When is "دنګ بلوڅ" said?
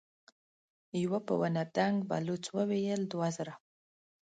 1.77-2.43